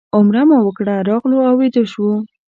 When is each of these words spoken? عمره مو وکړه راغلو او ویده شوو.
عمره 0.15 0.41
مو 0.49 0.57
وکړه 0.67 0.95
راغلو 1.09 1.37
او 1.47 1.53
ویده 1.59 1.83
شوو. 1.91 2.13